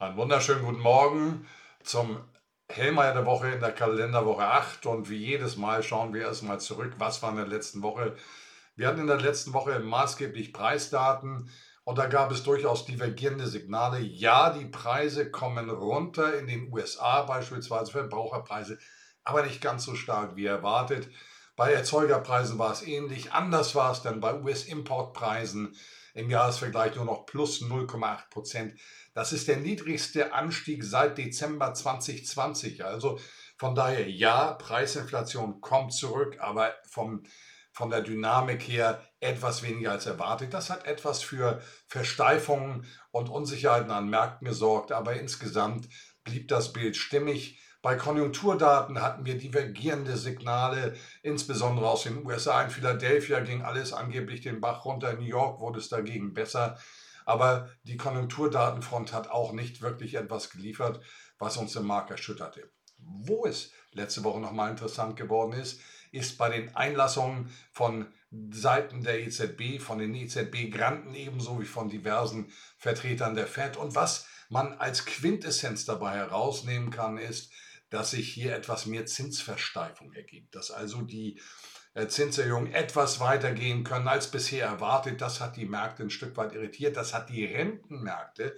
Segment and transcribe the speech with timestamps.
[0.00, 1.44] Einen wunderschönen guten Morgen
[1.82, 2.20] zum
[2.70, 6.92] Hellmeier der Woche in der Kalenderwoche 8 und wie jedes Mal schauen wir erstmal zurück,
[6.98, 8.14] was war in der letzten Woche.
[8.76, 11.50] Wir hatten in der letzten Woche maßgeblich Preisdaten
[11.82, 13.98] und da gab es durchaus divergierende Signale.
[13.98, 18.78] Ja, die Preise kommen runter in den USA beispielsweise, Verbraucherpreise,
[19.24, 21.08] aber nicht ganz so stark wie erwartet.
[21.56, 23.32] Bei Erzeugerpreisen war es ähnlich.
[23.32, 25.74] Anders war es dann bei US-Importpreisen
[26.14, 28.80] im Jahresvergleich nur noch plus 0,8 Prozent.
[29.14, 32.84] Das ist der niedrigste Anstieg seit Dezember 2020.
[32.84, 33.18] Also
[33.56, 37.24] von daher ja, Preisinflation kommt zurück, aber vom,
[37.72, 40.54] von der Dynamik her etwas weniger als erwartet.
[40.54, 45.88] Das hat etwas für Versteifungen und Unsicherheiten an Märkten gesorgt, aber insgesamt
[46.24, 47.60] blieb das Bild stimmig.
[47.80, 52.62] Bei Konjunkturdaten hatten wir divergierende Signale, insbesondere aus den USA.
[52.62, 56.78] In Philadelphia ging alles angeblich den Bach runter, in New York wurde es dagegen besser.
[57.24, 61.00] Aber die Konjunkturdatenfront hat auch nicht wirklich etwas geliefert,
[61.38, 62.68] was uns im Markt erschütterte.
[62.98, 65.80] Wo es letzte Woche nochmal interessant geworden ist,
[66.10, 68.06] ist bei den Einlassungen von
[68.50, 73.76] Seiten der EZB, von den EZB-Granten ebenso wie von diversen Vertretern der Fed.
[73.76, 77.52] Und was man als Quintessenz dabei herausnehmen kann, ist,
[77.90, 81.40] dass sich hier etwas mehr Zinsversteifung ergibt, dass also die
[81.94, 85.20] äh, Zinserhöhungen etwas weiter gehen können als bisher erwartet.
[85.20, 86.96] Das hat die Märkte ein Stück weit irritiert.
[86.96, 88.56] Das hat die Rentenmärkte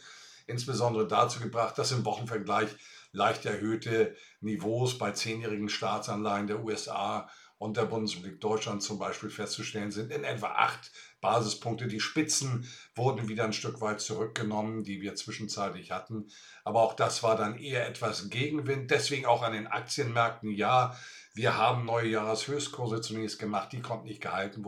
[0.51, 2.69] insbesondere dazu gebracht, dass im Wochenvergleich
[3.13, 9.91] leicht erhöhte Niveaus bei zehnjährigen Staatsanleihen der USA und der Bundesrepublik Deutschland zum Beispiel festzustellen
[9.91, 11.89] sind, in etwa acht Basispunkte.
[11.89, 16.31] Die Spitzen wurden wieder ein Stück weit zurückgenommen, die wir zwischenzeitlich hatten.
[16.65, 18.91] Aber auch das war dann eher etwas Gegenwind.
[18.91, 20.97] Deswegen auch an den Aktienmärkten, ja,
[21.35, 24.65] wir haben neue Jahreshöchstkurse zunächst gemacht, die konnten nicht gehalten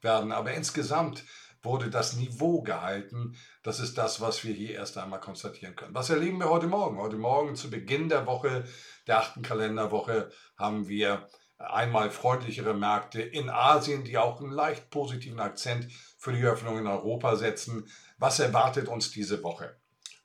[0.00, 0.30] werden.
[0.30, 1.24] Aber insgesamt
[1.64, 3.36] wurde das Niveau gehalten.
[3.64, 5.92] Das ist das, was wir hier erst einmal konstatieren können.
[5.92, 6.98] Was erleben wir heute Morgen?
[6.98, 8.62] Heute Morgen zu Beginn der Woche,
[9.08, 11.28] der achten Kalenderwoche, haben wir
[11.58, 16.86] einmal freundlichere Märkte in Asien, die auch einen leicht positiven Akzent für die Öffnung in
[16.86, 17.90] Europa setzen.
[18.18, 19.76] Was erwartet uns diese Woche?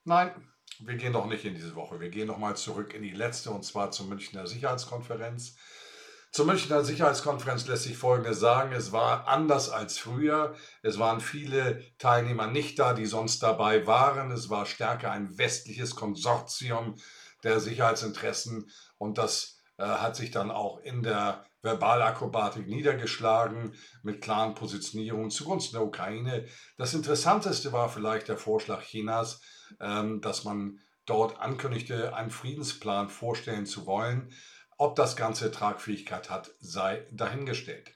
[0.04, 0.32] Nein,
[0.80, 2.00] wir gehen doch nicht in diese Woche.
[2.00, 5.56] Wir gehen nochmal zurück in die letzte und zwar zur Münchner Sicherheitskonferenz.
[6.30, 8.72] Zur Münchner Sicherheitskonferenz lässt sich Folgendes sagen.
[8.72, 10.56] Es war anders als früher.
[10.82, 14.32] Es waren viele Teilnehmer nicht da, die sonst dabei waren.
[14.32, 16.96] Es war stärker ein westliches Konsortium
[17.44, 24.54] der Sicherheitsinteressen und das äh, hat sich dann auch in der Verbalakrobatik niedergeschlagen mit klaren
[24.54, 26.46] Positionierungen zugunsten der Ukraine.
[26.76, 29.40] Das Interessanteste war vielleicht der Vorschlag Chinas,
[29.80, 34.32] ähm, dass man dort ankündigte, einen Friedensplan vorstellen zu wollen.
[34.76, 37.92] Ob das Ganze Tragfähigkeit hat, sei dahingestellt.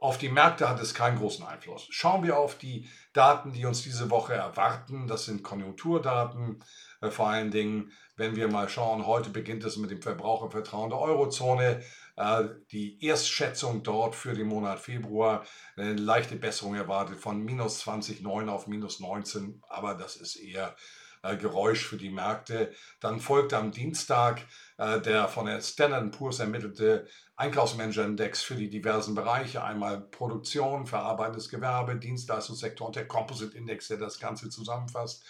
[0.00, 1.86] Auf die Märkte hat es keinen großen Einfluss.
[1.90, 5.06] Schauen wir auf die Daten, die uns diese Woche erwarten.
[5.06, 6.64] Das sind Konjunkturdaten.
[7.02, 10.98] Äh, vor allen Dingen, wenn wir mal schauen, heute beginnt es mit dem Verbrauchervertrauen der
[10.98, 11.82] Eurozone.
[12.16, 15.44] Äh, die Erstschätzung dort für den Monat Februar,
[15.76, 20.76] eine leichte Besserung erwartet von minus 20,9 auf minus 19, aber das ist eher
[21.22, 22.72] äh, Geräusch für die Märkte.
[23.00, 24.42] Dann folgt am Dienstag
[24.78, 29.62] äh, der von der Standard Poor's ermittelte Einkaufsmanager-Index für die diversen Bereiche.
[29.62, 35.24] Einmal Produktion, verarbeitendes Gewerbe, Dienstleistungssektor und der Composite-Index, der das Ganze zusammenfasst.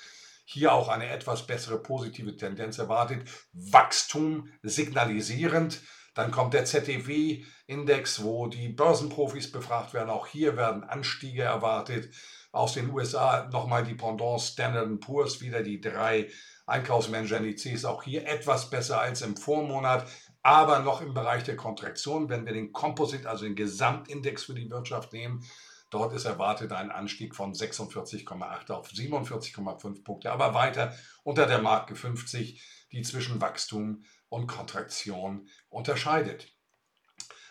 [0.45, 3.29] Hier auch eine etwas bessere positive Tendenz erwartet.
[3.53, 5.81] Wachstum signalisierend.
[6.15, 10.11] Dann kommt der ZDW-Index, wo die Börsenprofis befragt werden.
[10.11, 12.13] Auch hier werden Anstiege erwartet
[12.53, 16.29] aus den USA nochmal die Pendants Standard Poor's, wieder die drei
[16.67, 20.07] Einkaufsmanager-Indizes, auch hier etwas besser als im Vormonat,
[20.43, 22.29] aber noch im Bereich der Kontraktion.
[22.29, 25.45] Wenn wir den Composite, also den Gesamtindex für die Wirtschaft nehmen,
[25.91, 31.95] dort ist erwartet ein Anstieg von 46,8 auf 47,5 Punkte, aber weiter unter der Marke
[31.95, 36.49] 50, die zwischen Wachstum und Kontraktion unterscheidet.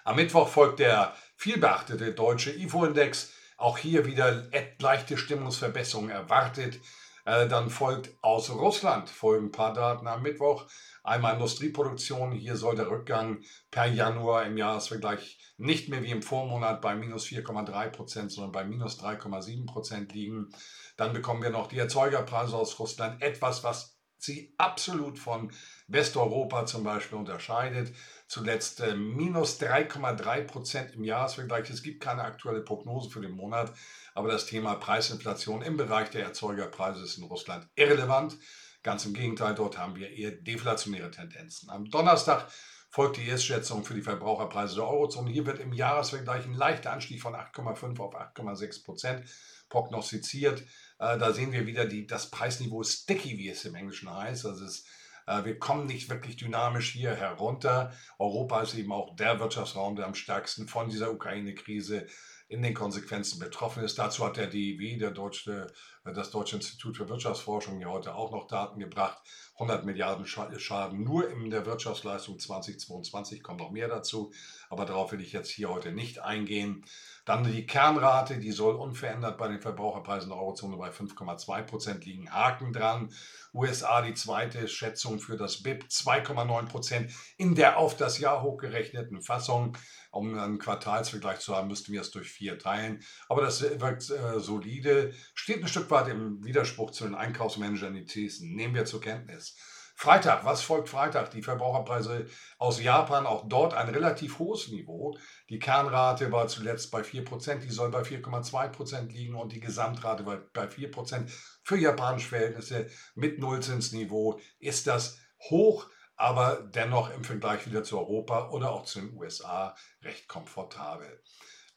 [0.04, 4.50] Am Mittwoch folgt der vielbeachtete deutsche IFO-Index auch hier wieder
[4.80, 6.80] leichte Stimmungsverbesserung erwartet.
[7.26, 10.66] Äh, dann folgt aus Russland folgen ein paar Daten am Mittwoch.
[11.04, 12.32] Einmal Industrieproduktion.
[12.32, 17.26] Hier soll der Rückgang per Januar im Jahresvergleich nicht mehr wie im Vormonat bei minus
[17.26, 20.50] 4,3 Prozent, sondern bei minus 3,7 Prozent liegen.
[20.96, 23.22] Dann bekommen wir noch die Erzeugerpreise aus Russland.
[23.22, 25.52] Etwas, was sie absolut von
[25.88, 27.94] Westeuropa zum Beispiel unterscheidet.
[28.28, 31.70] Zuletzt äh, minus 3,3 Prozent im Jahresvergleich.
[31.70, 33.74] Es gibt keine aktuelle Prognose für den Monat,
[34.14, 38.38] aber das Thema Preisinflation im Bereich der Erzeugerpreise ist in Russland irrelevant.
[38.84, 41.70] Ganz im Gegenteil, dort haben wir eher deflationäre Tendenzen.
[41.70, 42.48] Am Donnerstag
[42.90, 45.30] folgt die Erstschätzung für die Verbraucherpreise der Eurozone.
[45.30, 49.30] Hier wird im Jahresvergleich ein leichter Anstieg von 8,5 auf 8,6 Prozent
[49.70, 50.62] prognostiziert.
[51.00, 54.46] Äh, da sehen wir wieder, die, das Preisniveau ist sticky, wie es im Englischen heißt.
[54.46, 54.86] Also es,
[55.28, 57.94] äh, wir kommen nicht wirklich dynamisch hier herunter.
[58.18, 62.08] Europa ist eben auch der Wirtschaftsraum, der am stärksten von dieser Ukraine-Krise
[62.48, 64.00] in den Konsequenzen betroffen ist.
[64.00, 65.68] Dazu hat der DIW, der Deutsche,
[66.10, 69.22] äh, das Deutsche Institut für Wirtschaftsforschung, ja heute auch noch Daten gebracht.
[69.54, 74.32] 100 Milliarden Schaden nur in der Wirtschaftsleistung 2022, kommt noch mehr dazu,
[74.70, 76.86] aber darauf will ich jetzt hier heute nicht eingehen.
[77.26, 82.32] Dann die Kernrate, die soll unverändert bei den Verbraucherpreisen der Eurozone bei 5,2 Prozent liegen.
[82.32, 83.12] Haken dran.
[83.54, 89.22] USA die zweite Schätzung für das BIP 2,9 Prozent in der auf das Jahr hochgerechneten
[89.22, 89.78] Fassung.
[90.12, 93.04] Um einen Quartalsvergleich zu haben, müssten wir es durch vier teilen.
[93.28, 98.42] Aber das wirkt äh, solide, steht ein Stück weit im Widerspruch zu den Einkaufsmanagern-Indizes.
[98.42, 99.56] Nehmen wir zur Kenntnis.
[100.02, 101.30] Freitag, was folgt Freitag?
[101.32, 102.26] Die Verbraucherpreise
[102.58, 105.18] aus Japan, auch dort ein relativ hohes Niveau.
[105.50, 110.38] Die Kernrate war zuletzt bei 4%, die soll bei 4,2% liegen und die Gesamtrate bei,
[110.38, 111.30] bei 4%.
[111.64, 115.18] Für japanische Verhältnisse mit Nullzinsniveau ist das
[115.50, 121.22] hoch, aber dennoch im Vergleich wieder zu Europa oder auch zu den USA recht komfortabel.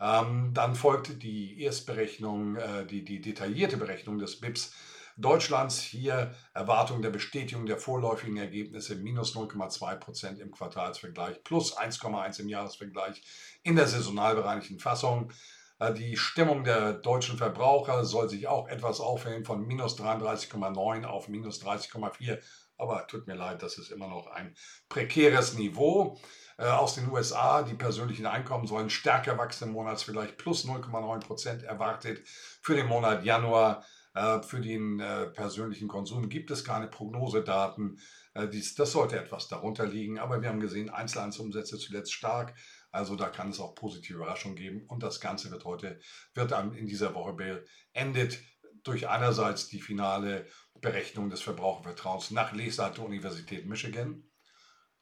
[0.02, 4.74] Ähm, dann folgte die Erstberechnung, äh, die, die detaillierte Berechnung des BIPs
[5.16, 12.40] Deutschlands hier Erwartung der Bestätigung der vorläufigen Ergebnisse minus 0,2 Prozent im Quartalsvergleich plus 1,1
[12.40, 13.22] im Jahresvergleich
[13.62, 15.30] in der saisonal bereinigten Fassung.
[15.78, 21.28] Äh, die Stimmung der deutschen Verbraucher soll sich auch etwas aufhellen von minus 33,9 auf
[21.28, 22.40] minus 30,4.
[22.82, 24.56] Aber tut mir leid, das ist immer noch ein
[24.88, 26.18] prekäres Niveau.
[26.58, 31.20] Äh, aus den USA, die persönlichen Einkommen sollen stärker wachsen im Monat, vielleicht plus 0,9
[31.20, 32.26] Prozent erwartet.
[32.60, 33.84] Für den Monat Januar
[34.14, 38.00] äh, für den äh, persönlichen Konsum gibt es keine Prognosedaten.
[38.34, 40.18] Das sollte etwas darunter liegen.
[40.18, 42.54] Aber wir haben gesehen, Einzelhandelsumsätze zuletzt stark.
[42.90, 44.86] Also da kann es auch positive Überraschungen geben.
[44.88, 46.00] Und das Ganze wird heute,
[46.34, 48.40] wird in dieser Woche beendet
[48.84, 50.46] durch einerseits die finale
[50.80, 54.24] Berechnung des Verbrauchervertrauens nach Lesart der Universität Michigan.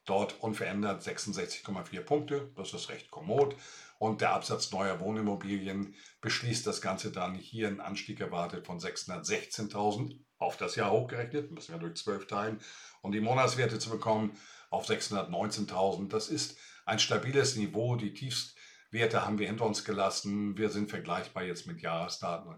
[0.04, 3.54] Dort unverändert 66,4 Punkte, das ist recht kommod.
[3.98, 10.18] Und der Absatz neuer Wohnimmobilien beschließt das Ganze dann hier einen Anstieg erwartet von 616.000
[10.38, 12.60] auf das Jahr hochgerechnet, müssen wir durch 12 teilen,
[13.02, 14.38] um die Monatswerte zu bekommen
[14.70, 16.08] auf 619.000.
[16.08, 17.96] Das ist ein stabiles Niveau.
[17.96, 20.56] Die Tiefstwerte haben wir hinter uns gelassen.
[20.56, 22.48] Wir sind vergleichbar jetzt mit Jahresdaten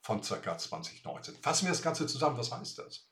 [0.00, 0.58] von ca.
[0.58, 1.36] 2019.
[1.42, 2.38] Fassen wir das Ganze zusammen.
[2.38, 3.08] Was heißt das?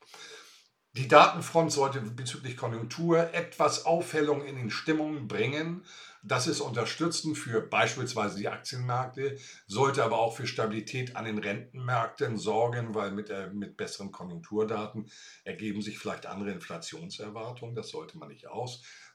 [0.96, 5.84] Die Datenfront sollte bezüglich Konjunktur etwas Aufhellung in den Stimmungen bringen.
[6.22, 9.36] Das ist unterstützend für beispielsweise die Aktienmärkte,
[9.66, 15.10] sollte aber auch für Stabilität an den Rentenmärkten sorgen, weil mit, äh, mit besseren Konjunkturdaten
[15.44, 17.76] ergeben sich vielleicht andere Inflationserwartungen.
[17.76, 18.48] Das sollte man nicht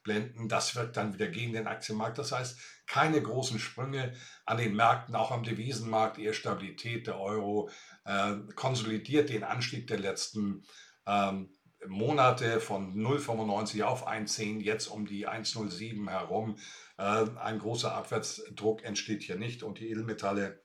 [0.01, 0.47] ausblenden.
[0.49, 2.17] Das wirkt dann wieder gegen den Aktienmarkt.
[2.17, 4.13] Das heißt, keine großen Sprünge
[4.45, 7.07] an den Märkten, auch am Devisenmarkt, eher Stabilität.
[7.07, 7.69] Der Euro
[8.05, 10.63] äh, konsolidiert den Anstieg der letzten
[11.05, 11.57] ähm,
[11.87, 16.57] Monate von 0,95 auf 1,10, jetzt um die 1,07 herum.
[16.97, 20.61] Äh, ein großer Abwärtsdruck entsteht hier nicht und die Edelmetalle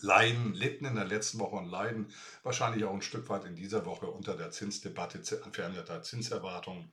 [0.00, 3.86] leiden, litten in der letzten Woche und leiden wahrscheinlich auch ein Stück weit in dieser
[3.86, 6.92] Woche unter der Zinsdebatte, veränderter Zinserwartung.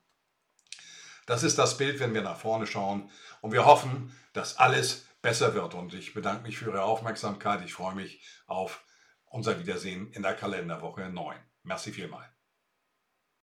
[1.26, 3.10] Das ist das Bild, wenn wir nach vorne schauen
[3.42, 5.74] und wir hoffen, dass alles besser wird.
[5.74, 7.64] Und ich bedanke mich für Ihre Aufmerksamkeit.
[7.64, 8.84] Ich freue mich auf
[9.26, 11.38] unser Wiedersehen in der Kalenderwoche 9.
[11.64, 12.33] Merci vielmals.